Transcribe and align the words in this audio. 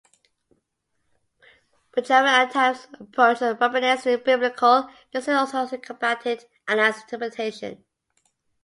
Benjamin 1.93 2.29
at 2.33 2.51
times 2.51 2.87
approached 2.99 3.41
the 3.41 3.55
Rabbinites 3.55 4.07
in 4.07 4.23
Biblical 4.23 4.89
exegesis 5.13 5.53
also, 5.53 5.75
and 5.75 5.83
combated 5.83 6.43
Anan's 6.67 7.01
interpretations. 7.03 7.85